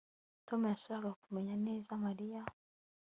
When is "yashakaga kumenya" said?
0.71-1.55